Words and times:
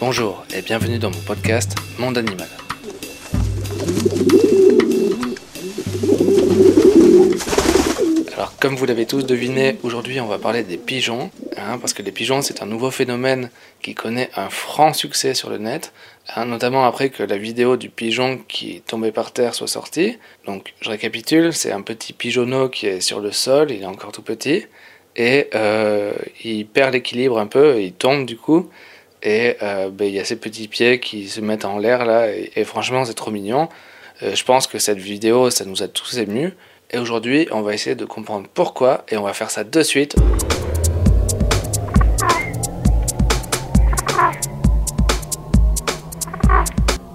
Bonjour 0.00 0.46
et 0.56 0.62
bienvenue 0.62 0.98
dans 0.98 1.10
mon 1.10 1.20
podcast 1.20 1.74
Monde 1.98 2.16
Animal. 2.16 2.48
Alors 8.32 8.56
comme 8.58 8.76
vous 8.76 8.86
l'avez 8.86 9.04
tous 9.04 9.26
deviné, 9.26 9.76
aujourd'hui 9.82 10.18
on 10.22 10.26
va 10.26 10.38
parler 10.38 10.62
des 10.62 10.78
pigeons, 10.78 11.30
hein, 11.58 11.76
parce 11.78 11.92
que 11.92 12.00
les 12.00 12.12
pigeons 12.12 12.40
c'est 12.40 12.62
un 12.62 12.66
nouveau 12.66 12.90
phénomène 12.90 13.50
qui 13.82 13.94
connaît 13.94 14.30
un 14.36 14.48
franc 14.48 14.94
succès 14.94 15.34
sur 15.34 15.50
le 15.50 15.58
net, 15.58 15.92
hein, 16.34 16.46
notamment 16.46 16.86
après 16.86 17.10
que 17.10 17.22
la 17.22 17.36
vidéo 17.36 17.76
du 17.76 17.90
pigeon 17.90 18.40
qui 18.48 18.76
est 18.76 18.86
tombé 18.86 19.12
par 19.12 19.32
terre 19.32 19.54
soit 19.54 19.68
sortie. 19.68 20.16
Donc 20.46 20.72
je 20.80 20.88
récapitule, 20.88 21.52
c'est 21.52 21.72
un 21.72 21.82
petit 21.82 22.14
pigeonneau 22.14 22.70
qui 22.70 22.86
est 22.86 23.02
sur 23.02 23.20
le 23.20 23.32
sol, 23.32 23.70
il 23.70 23.82
est 23.82 23.86
encore 23.86 24.12
tout 24.12 24.22
petit, 24.22 24.64
et 25.14 25.48
euh, 25.54 26.14
il 26.42 26.66
perd 26.66 26.94
l'équilibre 26.94 27.38
un 27.38 27.46
peu, 27.46 27.82
il 27.82 27.92
tombe 27.92 28.24
du 28.24 28.38
coup, 28.38 28.70
et 29.22 29.56
euh, 29.62 29.90
ben, 29.90 30.06
il 30.06 30.14
y 30.14 30.20
a 30.20 30.24
ses 30.24 30.36
petits 30.36 30.68
pieds 30.68 31.00
qui 31.00 31.28
se 31.28 31.40
mettent 31.40 31.64
en 31.64 31.78
l'air 31.78 32.04
là, 32.04 32.28
et, 32.28 32.64
franchement 32.64 33.04
c'est 33.04 33.14
trop 33.14 33.30
mignon. 33.30 33.68
Euh, 34.22 34.34
je 34.34 34.44
pense 34.44 34.66
que 34.66 34.78
cette 34.78 34.98
vidéo, 34.98 35.50
ça 35.50 35.64
nous 35.64 35.82
a 35.82 35.88
tous 35.88 36.18
émus. 36.18 36.52
Et 36.90 36.98
aujourd'hui, 36.98 37.46
on 37.52 37.62
va 37.62 37.72
essayer 37.72 37.94
de 37.94 38.04
comprendre 38.04 38.48
pourquoi, 38.52 39.04
et 39.08 39.16
on 39.16 39.22
va 39.22 39.32
faire 39.32 39.50
ça 39.50 39.62
de 39.62 39.82
suite. 39.82 40.16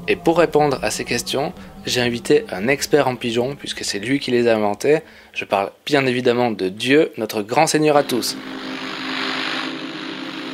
Et 0.07 0.15
pour 0.15 0.37
répondre 0.37 0.79
à 0.83 0.91
ces 0.91 1.03
questions, 1.03 1.51
j'ai 1.85 1.99
invité 1.99 2.45
un 2.51 2.67
expert 2.67 3.07
en 3.07 3.15
pigeons, 3.15 3.55
puisque 3.55 3.83
c'est 3.83 3.99
lui 3.99 4.19
qui 4.19 4.31
les 4.31 4.47
a 4.47 4.55
inventés. 4.55 4.99
Je 5.33 5.45
parle 5.45 5.71
bien 5.85 6.05
évidemment 6.05 6.51
de 6.51 6.69
Dieu, 6.69 7.11
notre 7.17 7.41
grand 7.41 7.67
Seigneur 7.67 7.97
à 7.97 8.03
tous. 8.03 8.37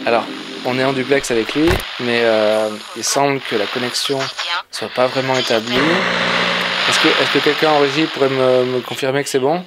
Alors, 0.06 0.26
on 0.66 0.78
est 0.78 0.84
en 0.84 0.94
duplex 0.94 1.32
avec 1.32 1.56
lui, 1.56 1.70
mais 2.00 2.22
euh, 2.24 2.70
il 2.96 3.04
semble 3.04 3.40
que 3.42 3.56
la 3.56 3.66
connexion 3.66 4.20
soit 4.70 4.90
pas 4.90 5.08
vraiment 5.08 5.36
établie. 5.36 5.78
Est-ce 6.90 7.00
que, 7.00 7.08
est 7.08 7.34
que 7.34 7.40
quelqu'un 7.40 7.72
en 7.72 7.80
régie 7.80 8.06
pourrait 8.06 8.30
me, 8.30 8.80
confirmer 8.82 9.24
que 9.24 9.30
c'est 9.30 9.40
bon? 9.40 9.64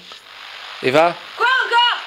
Eva? 0.83 1.15
Quoi 1.37 1.47
encore? 1.67 2.01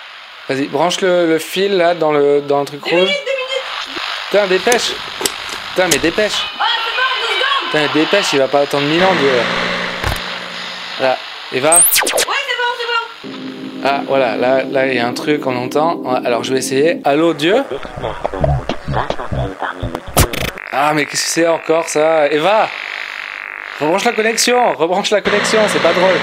Vas-y, 0.49 0.67
branche 0.67 1.01
le, 1.01 1.37
fil 1.39 1.77
là 1.77 1.95
dans 1.95 2.11
le, 2.11 2.41
dans 2.41 2.59
le 2.59 2.65
truc 2.65 2.83
deux 2.83 2.91
rouge. 2.91 3.09
Minutes, 3.09 3.21
deux 3.25 3.31
minutes 3.31 3.99
Putain, 4.29 4.47
dépêche 4.47 4.91
Putain, 5.69 5.87
mais 5.87 5.99
dépêche 5.99 6.33
Oh, 6.55 6.63
bon, 6.95 7.71
Putain, 7.71 7.93
dépêche, 7.93 8.33
il 8.33 8.39
va 8.39 8.47
pas 8.47 8.61
attendre 8.61 8.85
mille 8.85 9.03
ans, 9.03 9.15
Dieu. 9.19 9.31
Voilà, 10.97 11.17
Eva? 11.51 11.75
Ouais, 11.77 11.81
c'est 11.93 12.15
bon, 12.15 12.27
c'est 12.79 13.31
bon 13.31 13.31
Ah, 13.85 14.01
voilà, 14.07 14.35
là, 14.35 14.63
là, 14.63 14.87
il 14.87 14.95
y 14.95 14.99
a 14.99 15.07
un 15.07 15.13
truc, 15.13 15.45
on 15.45 15.55
entend. 15.55 16.03
Alors, 16.25 16.43
je 16.43 16.53
vais 16.53 16.59
essayer. 16.59 16.99
Allô, 17.03 17.33
Dieu? 17.33 17.63
Ah, 20.71 20.93
mais 20.93 21.05
qu'est-ce 21.05 21.23
que 21.23 21.29
c'est 21.29 21.47
encore, 21.47 21.87
ça? 21.87 22.27
Eva! 22.27 22.69
Rebranche 23.79 24.05
la 24.05 24.13
connexion 24.13 24.73
Rebranche 24.73 25.11
la 25.11 25.21
connexion, 25.21 25.59
c'est 25.67 25.81
pas 25.81 25.93
drôle. 25.93 26.17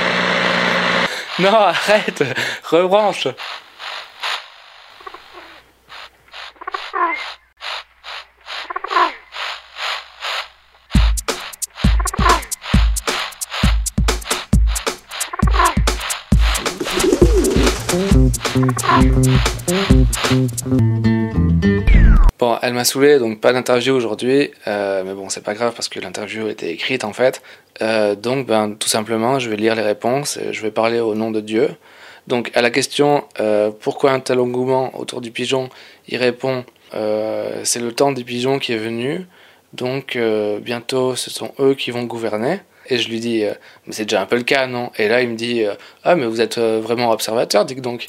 Non, 1.39 1.55
arrête 1.55 2.23
Rebranche 2.65 3.29
Bon, 22.45 22.59
elle 22.61 22.75
m'a 22.75 22.85
saoulé, 22.85 23.19
donc 23.19 23.41
pas 23.41 23.55
d'interview 23.55 23.95
aujourd'hui, 23.95 24.51
euh, 24.67 25.03
mais 25.03 25.15
bon, 25.15 25.31
c'est 25.31 25.43
pas 25.43 25.55
grave 25.55 25.73
parce 25.75 25.89
que 25.89 25.99
l'interview 25.99 26.47
était 26.47 26.71
écrite 26.71 27.03
en 27.03 27.15
fait. 27.15 27.41
Euh, 27.81 28.15
donc, 28.15 28.47
ben, 28.47 28.75
tout 28.79 28.91
simplement, 28.91 29.39
je 29.39 29.49
vais 29.49 29.57
lire 29.57 29.75
les 29.75 29.81
réponses, 29.81 30.37
et 30.37 30.53
je 30.53 30.61
vais 30.61 30.71
parler 30.71 31.01
au 31.01 31.15
nom 31.15 31.31
de 31.31 31.41
Dieu. 31.41 31.71
Donc, 32.27 32.51
à 32.53 32.61
la 32.61 32.69
question 32.69 33.25
euh, 33.41 33.71
pourquoi 33.71 34.11
un 34.11 34.21
tel 34.21 34.41
engouement 34.41 34.95
autour 35.01 35.23
du 35.23 35.31
pigeon, 35.31 35.71
il 36.07 36.19
répond 36.19 36.67
c'est 36.93 37.81
le 37.81 37.93
temps 37.93 38.13
des 38.13 38.25
pigeons 38.25 38.59
qui 38.59 38.75
est 38.75 38.77
venu, 38.77 39.27
donc 39.73 40.19
bientôt 40.61 41.17
ce 41.17 41.31
sont 41.31 41.51
eux 41.59 41.75
qui 41.75 41.93
vont 41.93 42.05
gouverner. 42.05 42.61
Et 42.91 42.99
je 42.99 43.09
lui 43.09 43.21
dis 43.21 43.43
mais 43.87 43.93
c'est 43.95 44.05
déjà 44.05 44.21
un 44.21 44.27
peu 44.27 44.37
le 44.37 44.43
cas, 44.43 44.67
non? 44.67 44.91
Et 44.99 45.09
là, 45.09 45.23
il 45.23 45.31
me 45.31 45.35
dit 45.35 45.65
ah, 46.05 46.15
mais 46.15 46.27
vous 46.27 46.43
êtes 46.43 46.59
vraiment 46.59 47.11
observateur, 47.11 47.65
dites 47.65 47.81
donc. 47.81 48.05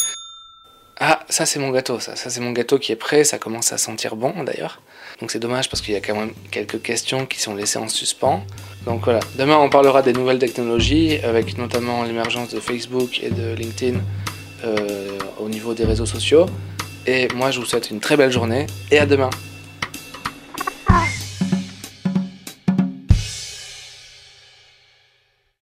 Ah, 1.08 1.20
ça 1.30 1.46
c'est 1.46 1.60
mon 1.60 1.70
gâteau, 1.70 2.00
ça. 2.00 2.16
Ça 2.16 2.32
c'est 2.32 2.40
mon 2.40 2.52
gâteau 2.52 2.80
qui 2.80 2.92
est 2.92 2.96
prêt, 2.96 3.24
ça 3.24 3.38
commence 3.38 3.72
à 3.72 3.78
sentir 3.78 4.16
bon 4.16 4.44
d'ailleurs. 4.44 4.82
Donc 5.20 5.30
c'est 5.30 5.38
dommage 5.38 5.70
parce 5.70 5.84
qu'il 5.84 5.94
y 5.94 5.98
a 5.98 6.02
quand 6.02 6.16
même 6.16 6.32
quelques 6.50 6.82
questions 6.82 7.28
qui 7.28 7.40
sont 7.40 7.54
laissées 7.54 7.78
en 7.78 7.88
suspens. 7.88 8.44
Donc 8.88 9.04
voilà, 9.04 9.20
demain 9.38 9.58
on 9.58 9.70
parlera 9.70 10.02
des 10.02 10.14
nouvelles 10.14 10.40
technologies 10.40 11.20
avec 11.24 11.60
notamment 11.60 12.02
l'émergence 12.02 12.50
de 12.50 12.60
Facebook 12.60 13.22
et 13.22 13.30
de 13.30 13.54
LinkedIn 13.54 14.00
euh, 14.64 15.20
au 15.38 15.48
niveau 15.48 15.76
des 15.76 15.86
réseaux 15.86 16.08
sociaux. 16.08 16.48
Et 17.06 17.28
moi 17.36 17.52
je 17.52 17.60
vous 17.60 17.68
souhaite 17.68 17.92
une 17.92 18.00
très 18.00 18.18
belle 18.18 18.32
journée 18.32 18.66
et 18.90 18.98
à 18.98 19.06
demain. 19.06 19.30